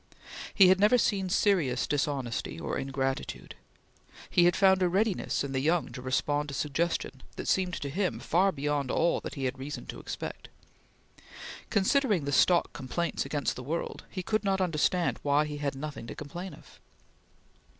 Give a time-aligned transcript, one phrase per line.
[0.51, 3.53] He had never seen serious dishonesty or ingratitude.
[4.31, 7.87] He had found a readiness in the young to respond to suggestion that seemed to
[7.87, 10.49] him far beyond all he had reason to expect.
[11.69, 16.07] Considering the stock complaints against the world, he could not understand why he had nothing
[16.07, 16.79] to complain of.